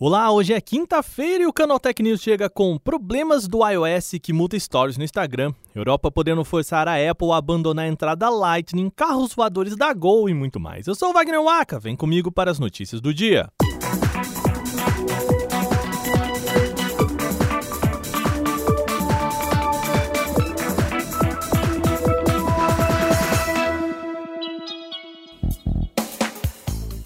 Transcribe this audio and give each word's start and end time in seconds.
Olá, 0.00 0.30
hoje 0.30 0.52
é 0.52 0.60
quinta-feira 0.60 1.42
e 1.42 1.46
o 1.48 1.52
Canaltech 1.52 2.00
News 2.00 2.20
chega 2.20 2.48
com 2.48 2.78
problemas 2.78 3.48
do 3.48 3.68
iOS 3.68 4.12
que 4.22 4.32
muda 4.32 4.56
stories 4.56 4.96
no 4.96 5.02
Instagram, 5.02 5.52
Europa 5.74 6.08
podendo 6.08 6.44
forçar 6.44 6.86
a 6.86 7.10
Apple 7.10 7.32
a 7.32 7.36
abandonar 7.38 7.84
a 7.84 7.88
entrada 7.88 8.30
Lightning, 8.30 8.92
carros 8.94 9.34
voadores 9.34 9.74
da 9.74 9.92
Gol 9.92 10.28
e 10.28 10.34
muito 10.34 10.60
mais. 10.60 10.86
Eu 10.86 10.94
sou 10.94 11.10
o 11.10 11.12
Wagner 11.12 11.42
Waka, 11.42 11.80
vem 11.80 11.96
comigo 11.96 12.30
para 12.30 12.48
as 12.48 12.60
notícias 12.60 13.00
do 13.00 13.12
dia. 13.12 13.50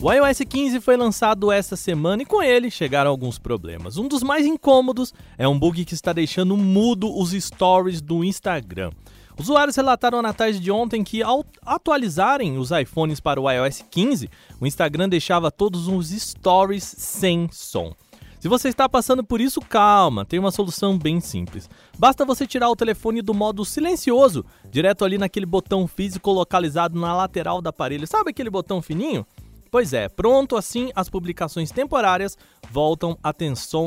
O 0.04 0.12
iOS 0.12 0.38
15 0.38 0.80
foi 0.80 0.96
lançado 0.96 1.52
esta 1.52 1.76
semana 1.76 2.22
e 2.22 2.26
com 2.26 2.42
ele 2.42 2.72
chegaram 2.72 3.08
alguns 3.08 3.38
problemas. 3.38 3.96
Um 3.98 4.08
dos 4.08 4.20
mais 4.20 4.44
incômodos 4.44 5.14
é 5.38 5.46
um 5.46 5.56
bug 5.56 5.84
que 5.84 5.94
está 5.94 6.12
deixando 6.12 6.56
mudo 6.56 7.16
os 7.16 7.30
stories 7.30 8.00
do 8.00 8.24
Instagram. 8.24 8.90
Usuários 9.38 9.76
relataram 9.76 10.20
na 10.20 10.32
tarde 10.32 10.58
de 10.58 10.72
ontem 10.72 11.04
que, 11.04 11.22
ao 11.22 11.44
atualizarem 11.64 12.58
os 12.58 12.72
iPhones 12.72 13.20
para 13.20 13.40
o 13.40 13.48
iOS 13.48 13.84
15, 13.88 14.28
o 14.60 14.66
Instagram 14.66 15.08
deixava 15.08 15.52
todos 15.52 15.86
os 15.86 16.08
stories 16.08 16.82
sem 16.82 17.48
som. 17.52 17.94
Se 18.40 18.48
você 18.48 18.70
está 18.70 18.88
passando 18.88 19.22
por 19.22 19.40
isso, 19.40 19.60
calma, 19.60 20.24
tem 20.24 20.40
uma 20.40 20.50
solução 20.50 20.98
bem 20.98 21.20
simples. 21.20 21.70
Basta 21.96 22.24
você 22.24 22.44
tirar 22.44 22.68
o 22.68 22.74
telefone 22.74 23.22
do 23.22 23.32
modo 23.32 23.64
silencioso, 23.64 24.44
direto 24.68 25.04
ali 25.04 25.16
naquele 25.16 25.46
botão 25.46 25.86
físico 25.86 26.32
localizado 26.32 26.98
na 26.98 27.14
lateral 27.14 27.62
do 27.62 27.68
aparelho. 27.68 28.04
Sabe 28.04 28.30
aquele 28.30 28.50
botão 28.50 28.82
fininho? 28.82 29.24
Pois 29.72 29.94
é, 29.94 30.06
pronto 30.06 30.54
assim 30.54 30.92
as 30.94 31.08
publicações 31.08 31.70
temporárias 31.70 32.36
voltam 32.70 33.16
a 33.22 33.32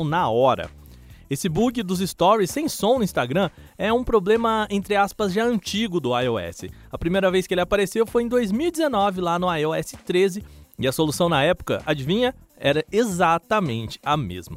na 0.04 0.28
hora. 0.28 0.68
Esse 1.30 1.48
bug 1.48 1.80
dos 1.84 2.00
stories 2.00 2.50
sem 2.50 2.68
som 2.68 2.98
no 2.98 3.04
Instagram 3.04 3.50
é 3.78 3.92
um 3.92 4.02
problema, 4.02 4.66
entre 4.68 4.96
aspas, 4.96 5.32
já 5.32 5.44
antigo 5.44 6.00
do 6.00 6.18
iOS. 6.18 6.64
A 6.90 6.98
primeira 6.98 7.30
vez 7.30 7.46
que 7.46 7.54
ele 7.54 7.60
apareceu 7.60 8.04
foi 8.04 8.24
em 8.24 8.28
2019, 8.28 9.20
lá 9.20 9.38
no 9.38 9.48
iOS 9.54 9.94
13, 10.04 10.44
e 10.76 10.88
a 10.88 10.92
solução 10.92 11.28
na 11.28 11.44
época, 11.44 11.80
adivinha? 11.86 12.34
Era 12.58 12.84
exatamente 12.90 14.00
a 14.04 14.16
mesma. 14.16 14.56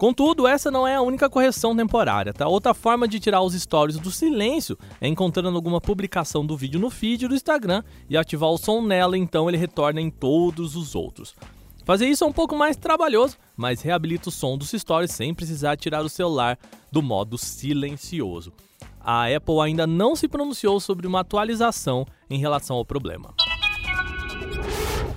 Contudo, 0.00 0.46
essa 0.46 0.70
não 0.70 0.88
é 0.88 0.94
a 0.94 1.02
única 1.02 1.28
correção 1.28 1.76
temporária, 1.76 2.32
tá? 2.32 2.48
Outra 2.48 2.72
forma 2.72 3.06
de 3.06 3.20
tirar 3.20 3.42
os 3.42 3.52
stories 3.52 3.98
do 3.98 4.10
silêncio 4.10 4.78
é 4.98 5.06
encontrando 5.06 5.54
alguma 5.54 5.78
publicação 5.78 6.46
do 6.46 6.56
vídeo 6.56 6.80
no 6.80 6.88
feed 6.88 7.28
do 7.28 7.34
Instagram 7.34 7.82
e 8.08 8.16
ativar 8.16 8.48
o 8.48 8.56
som 8.56 8.80
nela, 8.80 9.18
então 9.18 9.46
ele 9.46 9.58
retorna 9.58 10.00
em 10.00 10.08
todos 10.08 10.74
os 10.74 10.94
outros. 10.94 11.36
Fazer 11.84 12.06
isso 12.06 12.24
é 12.24 12.26
um 12.26 12.32
pouco 12.32 12.56
mais 12.56 12.78
trabalhoso, 12.78 13.36
mas 13.54 13.82
reabilita 13.82 14.30
o 14.30 14.32
som 14.32 14.56
dos 14.56 14.70
stories 14.70 15.10
sem 15.10 15.34
precisar 15.34 15.76
tirar 15.76 16.02
o 16.02 16.08
celular 16.08 16.58
do 16.90 17.02
modo 17.02 17.36
silencioso. 17.36 18.54
A 18.98 19.26
Apple 19.26 19.60
ainda 19.60 19.86
não 19.86 20.16
se 20.16 20.26
pronunciou 20.26 20.80
sobre 20.80 21.06
uma 21.06 21.20
atualização 21.20 22.06
em 22.30 22.38
relação 22.38 22.76
ao 22.76 22.86
problema. 22.86 23.34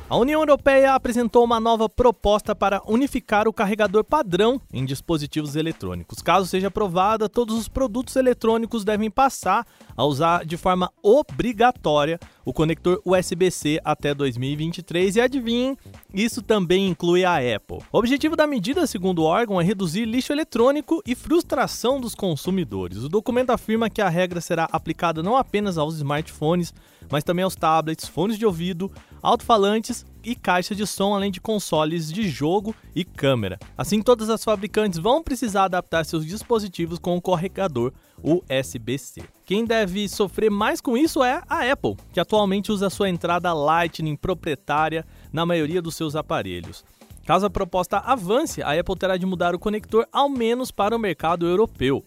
A 0.09 0.17
União 0.17 0.41
Europeia 0.41 0.93
apresentou 0.93 1.45
uma 1.45 1.59
nova 1.61 1.87
proposta 1.87 2.53
para 2.53 2.81
unificar 2.85 3.47
o 3.47 3.53
carregador 3.53 4.03
padrão 4.03 4.61
em 4.71 4.85
dispositivos 4.85 5.55
eletrônicos. 5.55 6.21
Caso 6.21 6.45
seja 6.45 6.67
aprovada, 6.67 7.29
todos 7.29 7.57
os 7.57 7.69
produtos 7.69 8.15
eletrônicos 8.17 8.83
devem 8.83 9.09
passar 9.09 9.65
a 9.95 10.05
usar 10.05 10.45
de 10.45 10.57
forma 10.57 10.91
obrigatória 11.01 12.19
o 12.45 12.53
conector 12.53 13.01
USB-C 13.05 13.79
até 13.83 14.13
2023 14.13 15.15
e 15.15 15.21
adivinhem, 15.21 15.77
isso 16.13 16.41
também 16.41 16.87
inclui 16.87 17.23
a 17.23 17.37
Apple. 17.37 17.79
O 17.91 17.97
objetivo 17.97 18.35
da 18.35 18.45
medida, 18.45 18.85
segundo 18.85 19.19
o 19.19 19.25
órgão, 19.25 19.59
é 19.59 19.63
reduzir 19.63 20.05
lixo 20.05 20.33
eletrônico 20.33 21.01
e 21.05 21.15
frustração 21.15 21.99
dos 21.99 22.13
consumidores. 22.13 22.97
O 22.99 23.09
documento 23.09 23.51
afirma 23.51 23.89
que 23.89 24.01
a 24.01 24.09
regra 24.09 24.41
será 24.41 24.67
aplicada 24.71 25.23
não 25.23 25.37
apenas 25.37 25.77
aos 25.77 25.95
smartphones, 25.95 26.73
mas 27.09 27.23
também 27.23 27.43
aos 27.43 27.55
tablets, 27.55 28.07
fones 28.07 28.37
de 28.37 28.45
ouvido, 28.45 28.91
alto-falantes 29.21 30.05
e 30.23 30.35
caixa 30.35 30.73
de 30.73 30.85
som, 30.87 31.13
além 31.13 31.31
de 31.31 31.41
consoles 31.41 32.11
de 32.11 32.27
jogo 32.29 32.75
e 32.95 33.03
câmera. 33.03 33.59
Assim, 33.77 34.01
todas 34.01 34.29
as 34.29 34.43
fabricantes 34.43 34.99
vão 34.99 35.23
precisar 35.23 35.65
adaptar 35.65 36.05
seus 36.05 36.25
dispositivos 36.25 36.99
com 36.99 37.15
o 37.17 37.21
carregador 37.21 37.91
USB-C. 38.23 39.23
Quem 39.45 39.65
deve 39.65 40.07
sofrer 40.07 40.49
mais 40.49 40.79
com 40.79 40.97
isso 40.97 41.23
é 41.23 41.41
a 41.49 41.71
Apple, 41.71 41.97
que 42.13 42.19
atualmente 42.19 42.71
usa 42.71 42.89
sua 42.89 43.09
entrada 43.09 43.53
Lightning 43.53 44.15
proprietária 44.15 45.05
na 45.31 45.45
maioria 45.45 45.81
dos 45.81 45.95
seus 45.95 46.15
aparelhos. 46.15 46.83
Caso 47.25 47.45
a 47.45 47.49
proposta 47.49 47.99
avance, 47.99 48.61
a 48.61 48.77
Apple 48.77 48.97
terá 48.97 49.15
de 49.15 49.25
mudar 49.25 49.55
o 49.55 49.59
conector 49.59 50.05
ao 50.11 50.27
menos 50.27 50.71
para 50.71 50.95
o 50.95 50.99
mercado 50.99 51.47
europeu. 51.47 52.03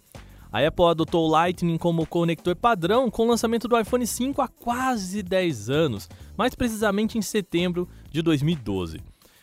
A 0.57 0.67
Apple 0.67 0.87
adotou 0.87 1.27
o 1.27 1.31
Lightning 1.31 1.77
como 1.77 2.07
conector 2.07 2.57
padrão 2.57 3.11
com 3.11 3.25
o 3.25 3.29
lançamento 3.29 3.69
do 3.69 3.79
iPhone 3.79 4.07
5 4.07 4.41
há 4.41 4.49
quase 4.49 5.23
10 5.23 5.69
anos, 5.69 6.09
mais 6.35 6.55
precisamente 6.55 7.19
em 7.19 7.21
setembro 7.21 7.87
de 8.11 8.23
2012. 8.23 9.03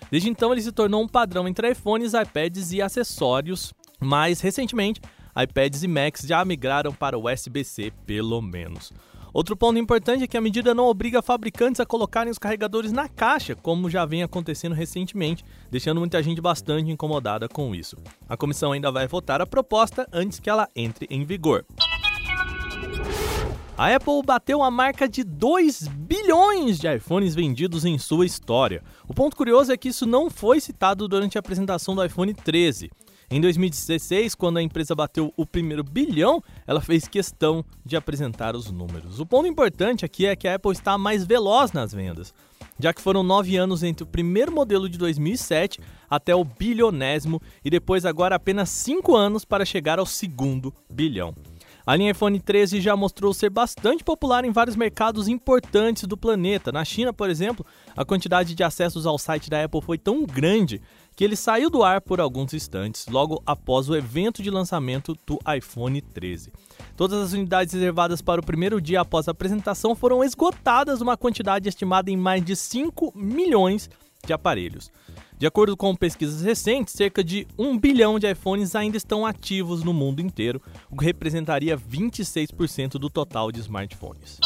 Desde 0.09 0.28
então, 0.28 0.52
ele 0.52 0.63
se 0.63 0.72
tornou 0.72 1.03
um 1.03 1.07
padrão 1.07 1.47
entre 1.47 1.69
iPhones, 1.69 2.16
iPads 2.16 2.72
e 2.72 2.81
acessórios, 2.81 3.75
mas 4.00 4.41
recentemente, 4.41 5.00
iPads 5.40 5.84
e 5.84 5.88
Macs 5.88 6.23
já 6.25 6.44
migraram 6.44 6.91
para 6.91 7.16
o 7.16 7.31
USB-C, 7.31 7.94
pelo 8.07 8.41
menos. 8.41 8.91
Outro 9.34 9.58
ponto 9.58 9.80
importante 9.80 10.24
é 10.24 10.28
que 10.28 10.38
a 10.38 10.42
medida 10.42 10.76
não 10.76 10.86
obriga 10.86 11.20
fabricantes 11.20 11.82
a 11.82 11.86
colocarem 11.88 12.30
os 12.30 12.38
carregadores 12.38 12.92
na 12.92 13.10
caixa, 13.10 13.56
como 13.56 13.90
já 13.90 14.06
vem 14.06 14.22
acontecendo 14.22 14.76
recentemente, 14.76 15.44
deixando 15.72 16.00
muita 16.00 16.22
gente 16.22 16.40
bastante 16.40 16.92
incomodada 16.92 17.50
com 17.50 17.74
isso. 17.74 17.98
A 18.30 18.38
comissão 18.38 18.74
ainda 18.74 18.92
vai 18.92 19.08
votar 19.08 19.42
a 19.42 19.48
proposta 19.48 20.08
antes 20.14 20.40
que 20.40 20.52
ela 20.52 20.70
entre 20.76 21.08
em 21.10 21.26
vigor. 21.26 21.66
A 23.76 23.96
Apple 23.96 24.22
bateu 24.24 24.62
a 24.62 24.70
marca 24.70 25.10
de 25.10 25.24
2 25.24 25.88
bilhões 25.88 26.78
de 26.78 26.88
iPhones 26.96 27.34
vendidos 27.34 27.86
em 27.86 27.98
sua 27.98 28.28
história. 28.28 28.84
O 29.08 29.16
ponto 29.16 29.36
curioso 29.36 29.74
é 29.74 29.78
que 29.78 29.90
isso 29.90 30.06
não 30.06 30.30
foi 30.30 30.62
citado 30.62 31.08
durante 31.08 31.40
a 31.40 31.42
apresentação 31.42 31.96
do 31.96 32.06
iPhone 32.06 32.36
13. 32.36 32.92
Em 33.34 33.42
2016, 33.42 34.36
quando 34.36 34.58
a 34.58 34.62
empresa 34.62 34.94
bateu 34.94 35.34
o 35.36 35.44
primeiro 35.44 35.84
bilhão, 35.84 36.40
ela 36.68 36.80
fez 36.80 37.08
questão 37.08 37.66
de 37.84 37.96
apresentar 37.96 38.56
os 38.56 38.70
números. 38.70 39.20
O 39.20 39.26
ponto 39.26 39.48
importante 39.48 40.06
aqui 40.06 40.28
é 40.28 40.36
que 40.36 40.48
a 40.48 40.54
Apple 40.54 40.72
está 40.72 41.00
mais 41.00 41.26
veloz 41.26 41.72
nas 41.72 41.92
vendas, 41.92 42.32
já 42.80 42.94
que 42.94 43.02
foram 43.02 43.24
nove 43.24 43.58
anos 43.58 43.82
entre 43.82 44.04
o 44.04 44.08
primeiro 44.08 44.52
modelo 44.52 44.88
de 44.88 45.00
2007 45.00 45.80
até 46.08 46.36
o 46.36 46.44
bilionésimo 46.44 47.42
e 47.66 47.72
depois 47.72 48.06
agora 48.06 48.36
apenas 48.36 48.70
cinco 48.70 49.16
anos 49.16 49.44
para 49.44 49.66
chegar 49.66 49.98
ao 49.98 50.06
segundo 50.06 50.72
bilhão. 50.88 51.34
A 51.86 51.98
linha 51.98 52.12
iPhone 52.12 52.40
13 52.40 52.80
já 52.80 52.96
mostrou 52.96 53.34
ser 53.34 53.50
bastante 53.50 54.06
popular 54.06 54.46
em 54.46 54.52
vários 54.52 54.76
mercados 54.76 55.28
importantes 55.28 56.06
do 56.06 56.16
planeta. 56.16 56.72
Na 56.72 56.86
China, 56.86 57.12
por 57.12 57.30
exemplo, 57.30 57.66
a 57.96 58.06
quantidade 58.06 58.56
de 58.56 58.64
acessos 58.64 59.06
ao 59.06 59.18
site 59.18 59.50
da 59.50 59.62
Apple 59.62 59.82
foi 59.82 59.98
tão 59.98 60.24
grande 60.24 60.82
que 61.16 61.24
ele 61.24 61.35
saiu 61.35 61.69
do 61.69 61.84
ar 61.84 62.01
por 62.01 62.19
alguns 62.19 62.53
instantes, 62.53 63.07
logo 63.07 63.41
após 63.46 63.90
o 63.90 63.96
evento 63.96 64.41
de 64.41 64.50
lançamento 64.50 65.18
do 65.25 65.40
iPhone 65.56 66.01
13. 66.01 66.51
Todas 66.96 67.22
as 67.22 67.34
unidades 67.34 67.74
reservadas 67.74 68.22
para 68.22 68.41
o 68.41 68.46
primeiro 68.46 68.81
dia 68.81 69.01
após 69.01 69.28
a 69.28 69.31
apresentação 69.31 69.96
foram 69.96 70.23
esgotadas, 70.23 71.02
uma 71.02 71.18
quantidade 71.18 71.69
estimada 71.69 72.09
em 72.09 72.18
mais 72.18 72.44
de 72.44 72.56
5 72.56 73.13
milhões 73.16 73.90
de 74.25 74.34
aparelhos. 74.34 74.91
De 75.38 75.46
acordo 75.46 75.75
com 75.75 75.96
pesquisas 75.96 76.41
recentes, 76.41 76.94
cerca 76.94 77.23
de 77.23 77.46
1 77.57 77.78
bilhão 77.78 78.18
de 78.18 78.31
iPhones 78.31 78.75
ainda 78.75 78.96
estão 78.96 79.25
ativos 79.25 79.84
no 79.84 79.94
mundo 79.94 80.22
inteiro, 80.22 80.62
o 80.90 80.97
que 80.97 81.03
representaria 81.03 81.78
26% 81.78 82.91
do 82.91 83.09
total 83.09 83.52
de 83.52 83.59
smartphones. 83.59 84.40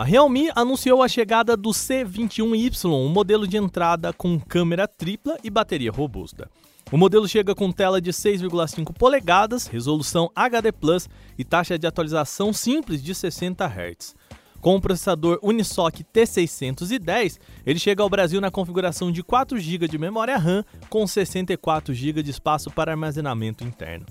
A 0.00 0.02
Realme 0.02 0.48
anunciou 0.56 1.02
a 1.02 1.08
chegada 1.08 1.54
do 1.54 1.72
C21Y, 1.72 2.90
um 2.90 3.10
modelo 3.10 3.46
de 3.46 3.58
entrada 3.58 4.14
com 4.14 4.40
câmera 4.40 4.88
tripla 4.88 5.36
e 5.44 5.50
bateria 5.50 5.92
robusta. 5.92 6.48
O 6.90 6.96
modelo 6.96 7.28
chega 7.28 7.54
com 7.54 7.70
tela 7.70 8.00
de 8.00 8.10
6,5 8.10 8.96
polegadas, 8.96 9.66
resolução 9.66 10.30
HD 10.34 10.72
Plus 10.72 11.06
e 11.36 11.44
taxa 11.44 11.78
de 11.78 11.86
atualização 11.86 12.50
simples 12.50 13.02
de 13.02 13.14
60 13.14 13.62
Hz. 13.66 14.14
Com 14.58 14.76
o 14.76 14.80
processador 14.80 15.38
Unisoc 15.42 15.96
T610, 16.14 17.38
ele 17.66 17.78
chega 17.78 18.02
ao 18.02 18.08
Brasil 18.08 18.40
na 18.40 18.50
configuração 18.50 19.12
de 19.12 19.22
4 19.22 19.58
GB 19.58 19.86
de 19.86 19.98
memória 19.98 20.38
RAM 20.38 20.64
com 20.88 21.06
64 21.06 21.92
GB 21.92 22.22
de 22.22 22.30
espaço 22.30 22.70
para 22.70 22.92
armazenamento 22.92 23.64
interno. 23.64 24.06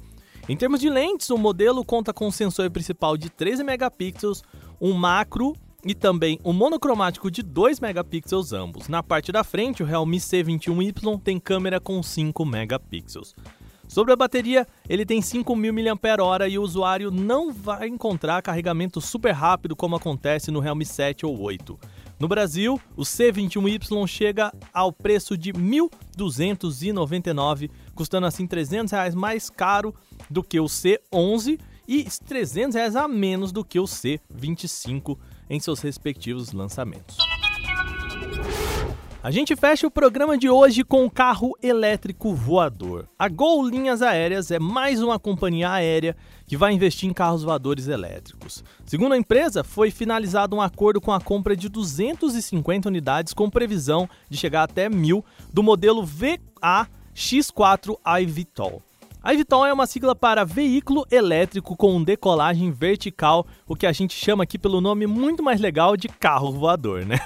Em 0.48 0.56
termos 0.56 0.82
de 0.82 0.90
lentes, 0.90 1.32
o 1.32 1.38
modelo 1.38 1.84
conta 1.84 2.14
com 2.14 2.28
um 2.28 2.32
sensor 2.32 2.70
principal 2.70 3.18
de 3.18 3.32
13 3.32 3.64
megapixels, 3.64 4.44
um 4.80 4.94
macro 4.94 5.56
e 5.86 5.94
também 5.94 6.40
um 6.44 6.54
monocromático 6.54 7.32
de 7.32 7.42
2 7.42 7.80
megapixels 7.80 8.54
ambos. 8.54 8.88
Na 8.88 9.02
parte 9.02 9.32
da 9.32 9.44
frente, 9.44 9.82
o 9.84 9.86
Realme 9.86 10.18
C21Y 10.18 11.22
tem 11.22 11.40
câmera 11.40 11.80
com 11.80 12.02
5 12.02 12.46
megapixels. 12.46 13.36
Sobre 13.88 14.14
a 14.14 14.16
bateria, 14.16 14.68
ele 14.88 15.04
tem 15.04 15.20
5.000 15.20 15.72
mAh 15.74 16.48
e 16.48 16.60
o 16.60 16.62
usuário 16.62 17.10
não 17.10 17.52
vai 17.52 17.88
encontrar 17.88 18.40
carregamento 18.44 19.02
super 19.02 19.32
rápido 19.32 19.76
como 19.76 19.96
acontece 19.96 20.52
no 20.52 20.60
Realme 20.60 20.86
7 20.86 21.26
ou 21.26 21.42
8. 21.42 21.80
No 22.20 22.28
Brasil, 22.28 22.80
o 22.96 23.02
C21Y 23.02 24.06
chega 24.06 24.54
ao 24.72 24.94
preço 24.94 25.36
de 25.36 25.52
R$ 25.52 25.60
1.299, 26.18 27.72
custando 27.96 28.28
assim 28.28 28.46
300 28.46 28.92
reais 28.92 29.16
mais 29.16 29.50
caro 29.50 29.96
do 30.30 30.44
que 30.44 30.60
o 30.60 30.66
C11 30.66 31.60
e 31.88 32.04
300 32.04 32.76
reais 32.76 32.96
a 32.96 33.08
menos 33.08 33.52
do 33.52 33.66
que 33.66 33.80
o 33.80 33.86
C25 33.86 35.18
em 35.50 35.60
seus 35.60 35.80
respectivos 35.82 36.52
lançamentos. 36.52 37.18
A 39.22 39.32
gente 39.32 39.54
fecha 39.54 39.86
o 39.86 39.92
programa 39.92 40.38
de 40.38 40.50
hoje 40.50 40.82
com 40.82 41.10
carro 41.10 41.52
elétrico 41.62 42.34
voador. 42.34 43.06
A 43.20 43.28
Gol 43.28 43.68
Linhas 43.68 44.02
Aéreas 44.02 44.50
é 44.50 44.60
mais 44.60 45.04
uma 45.04 45.20
companhia 45.20 45.70
aérea 45.70 46.16
que 46.48 46.56
vai 46.56 46.72
investir 46.72 47.10
em 47.10 47.14
carros 47.14 47.44
voadores 47.44 47.90
elétricos. 47.90 48.64
Segundo 48.86 49.12
a 49.12 49.18
empresa, 49.18 49.62
foi 49.62 49.92
finalizado 49.92 50.56
um 50.56 50.62
acordo 50.62 51.02
com 51.02 51.12
a 51.12 51.20
compra 51.20 51.54
de 51.54 51.68
250 51.68 52.88
unidades 52.88 53.34
com 53.34 53.50
previsão 53.50 54.10
de 54.30 54.38
chegar 54.38 54.64
até 54.64 54.88
mil 54.88 55.24
do 55.52 55.62
modelo 55.62 56.06
VA 56.06 56.88
X4 57.14 57.98
iVTOL. 58.22 58.82
A 59.30 59.34
iVTOL 59.36 59.64
é 59.64 59.72
uma 59.72 59.86
sigla 59.86 60.16
para 60.16 60.44
veículo 60.44 61.06
elétrico 61.12 61.78
com 61.78 62.04
decolagem 62.04 62.72
vertical, 62.72 63.46
o 63.68 63.76
que 63.76 63.86
a 63.86 63.92
gente 63.92 64.16
chama 64.16 64.42
aqui 64.42 64.58
pelo 64.58 64.82
nome 64.82 65.06
muito 65.06 65.44
mais 65.44 65.62
legal 65.62 65.96
de 65.96 66.08
carro 66.08 66.52
voador, 66.52 67.06
né? 67.06 67.20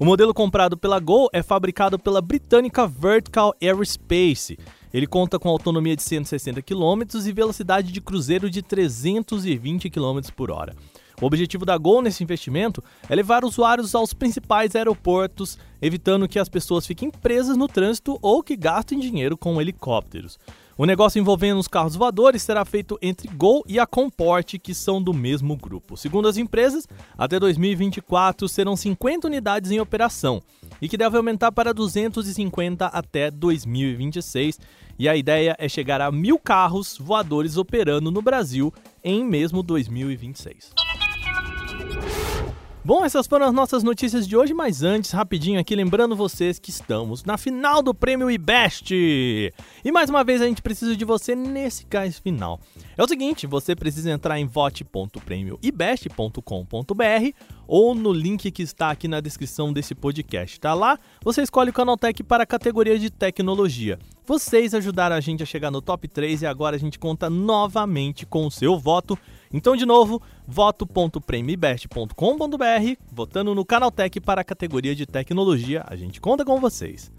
O 0.00 0.04
modelo 0.06 0.32
comprado 0.32 0.78
pela 0.78 0.98
Gol 0.98 1.28
é 1.34 1.42
fabricado 1.42 1.98
pela 1.98 2.22
britânica 2.22 2.86
Vertical 2.86 3.54
Aerospace. 3.60 4.58
Ele 4.94 5.06
conta 5.06 5.38
com 5.38 5.50
autonomia 5.50 5.94
de 5.94 6.02
160 6.02 6.62
km 6.62 7.02
e 7.26 7.32
velocidade 7.32 7.92
de 7.92 8.00
cruzeiro 8.00 8.48
de 8.48 8.62
320 8.62 9.90
km 9.90 10.20
por 10.34 10.50
hora. 10.50 10.74
O 11.20 11.26
objetivo 11.26 11.66
da 11.66 11.76
Gol 11.76 12.00
nesse 12.00 12.22
investimento 12.22 12.82
é 13.10 13.14
levar 13.14 13.44
usuários 13.44 13.94
aos 13.94 14.14
principais 14.14 14.74
aeroportos, 14.74 15.58
evitando 15.82 16.28
que 16.28 16.38
as 16.38 16.48
pessoas 16.48 16.86
fiquem 16.86 17.10
presas 17.10 17.58
no 17.58 17.68
trânsito 17.68 18.18
ou 18.22 18.42
que 18.42 18.56
gastem 18.56 18.98
dinheiro 18.98 19.36
com 19.36 19.60
helicópteros. 19.60 20.38
O 20.78 20.84
negócio 20.84 21.18
envolvendo 21.18 21.58
os 21.58 21.68
carros 21.68 21.96
voadores 21.96 22.42
será 22.42 22.62
feito 22.62 22.98
entre 23.00 23.28
Gol 23.28 23.64
e 23.66 23.78
a 23.78 23.86
Comport, 23.86 24.58
que 24.58 24.74
são 24.74 25.02
do 25.02 25.14
mesmo 25.14 25.56
grupo. 25.56 25.96
Segundo 25.96 26.28
as 26.28 26.36
empresas, 26.36 26.86
até 27.16 27.40
2024 27.40 28.46
serão 28.46 28.76
50 28.76 29.26
unidades 29.26 29.70
em 29.70 29.80
operação 29.80 30.42
e 30.80 30.86
que 30.86 30.98
deve 30.98 31.16
aumentar 31.16 31.50
para 31.50 31.72
250 31.72 32.88
até 32.88 33.30
2026. 33.30 34.60
E 34.98 35.08
a 35.08 35.16
ideia 35.16 35.56
é 35.58 35.66
chegar 35.66 36.02
a 36.02 36.12
mil 36.12 36.38
carros 36.38 36.98
voadores 37.00 37.56
operando 37.56 38.10
no 38.10 38.20
Brasil 38.20 38.70
em 39.02 39.24
mesmo 39.24 39.62
2026. 39.62 40.72
Bom, 42.86 43.04
essas 43.04 43.26
foram 43.26 43.46
as 43.46 43.52
nossas 43.52 43.82
notícias 43.82 44.28
de 44.28 44.36
hoje, 44.36 44.54
mas 44.54 44.84
antes, 44.84 45.10
rapidinho 45.10 45.58
aqui, 45.58 45.74
lembrando 45.74 46.14
vocês 46.14 46.56
que 46.56 46.70
estamos 46.70 47.24
na 47.24 47.36
final 47.36 47.82
do 47.82 47.92
prêmio 47.92 48.30
IBEST. 48.30 49.52
E 49.84 49.90
mais 49.90 50.08
uma 50.08 50.22
vez 50.22 50.40
a 50.40 50.46
gente 50.46 50.62
precisa 50.62 50.96
de 50.96 51.04
você 51.04 51.34
nesse 51.34 51.84
cais 51.84 52.16
final. 52.16 52.60
É 52.96 53.02
o 53.02 53.08
seguinte, 53.08 53.44
você 53.44 53.74
precisa 53.74 54.12
entrar 54.12 54.38
em 54.38 54.46
vote.prêmioibest.com.br 54.46 57.34
ou 57.66 57.94
no 57.94 58.12
link 58.12 58.50
que 58.50 58.62
está 58.62 58.90
aqui 58.90 59.08
na 59.08 59.20
descrição 59.20 59.72
desse 59.72 59.94
podcast. 59.94 60.60
Tá 60.60 60.74
lá? 60.74 60.98
Você 61.22 61.42
escolhe 61.42 61.70
o 61.70 61.72
Canaltech 61.72 62.22
para 62.22 62.42
a 62.42 62.46
categoria 62.46 62.98
de 62.98 63.10
tecnologia. 63.10 63.98
Vocês 64.26 64.74
ajudaram 64.74 65.14
a 65.14 65.20
gente 65.20 65.42
a 65.42 65.46
chegar 65.46 65.70
no 65.70 65.80
top 65.80 66.08
3 66.08 66.42
e 66.42 66.46
agora 66.46 66.76
a 66.76 66.78
gente 66.78 66.98
conta 66.98 67.30
novamente 67.30 68.26
com 68.26 68.46
o 68.46 68.50
seu 68.50 68.78
voto. 68.78 69.18
Então, 69.52 69.76
de 69.76 69.86
novo, 69.86 70.20
voto.premibest.com.br, 70.46 73.00
votando 73.12 73.54
no 73.54 73.64
Canaltech 73.64 74.20
para 74.20 74.40
a 74.40 74.44
categoria 74.44 74.96
de 74.96 75.06
tecnologia. 75.06 75.84
A 75.86 75.94
gente 75.94 76.20
conta 76.20 76.44
com 76.44 76.60
vocês. 76.60 77.12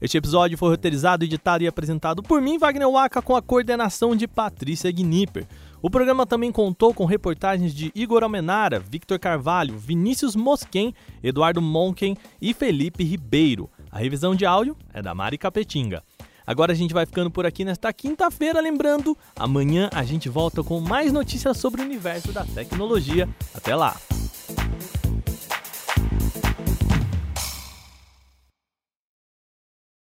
Este 0.00 0.16
episódio 0.16 0.56
foi 0.58 0.70
roteirizado, 0.70 1.24
editado 1.24 1.62
e 1.62 1.68
apresentado 1.68 2.24
por 2.24 2.40
mim, 2.40 2.58
Wagner 2.58 2.90
Waka, 2.90 3.22
com 3.22 3.36
a 3.36 3.42
coordenação 3.42 4.16
de 4.16 4.26
Patrícia 4.26 4.90
Gnipper. 4.90 5.46
O 5.82 5.90
programa 5.90 6.24
também 6.24 6.52
contou 6.52 6.94
com 6.94 7.04
reportagens 7.04 7.74
de 7.74 7.90
Igor 7.92 8.22
Almenara, 8.22 8.78
Victor 8.78 9.18
Carvalho, 9.18 9.76
Vinícius 9.76 10.36
Mosquen, 10.36 10.94
Eduardo 11.20 11.60
Monken 11.60 12.16
e 12.40 12.54
Felipe 12.54 13.02
Ribeiro. 13.02 13.68
A 13.90 13.98
revisão 13.98 14.32
de 14.32 14.46
áudio 14.46 14.76
é 14.94 15.02
da 15.02 15.12
Mari 15.12 15.36
Capetinga. 15.36 16.04
Agora 16.46 16.70
a 16.70 16.74
gente 16.76 16.94
vai 16.94 17.04
ficando 17.04 17.32
por 17.32 17.44
aqui 17.44 17.64
nesta 17.64 17.92
quinta-feira, 17.92 18.60
lembrando, 18.60 19.18
amanhã 19.34 19.90
a 19.92 20.04
gente 20.04 20.28
volta 20.28 20.62
com 20.62 20.78
mais 20.78 21.12
notícias 21.12 21.56
sobre 21.56 21.82
o 21.82 21.84
universo 21.84 22.30
da 22.30 22.44
tecnologia. 22.44 23.28
Até 23.52 23.74
lá! 23.74 23.96